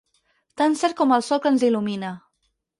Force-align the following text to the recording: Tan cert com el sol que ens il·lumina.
Tan 0.61 0.77
cert 0.79 0.97
com 1.03 1.15
el 1.19 1.27
sol 1.29 1.45
que 1.45 1.53
ens 1.53 1.69
il·lumina. 1.71 2.19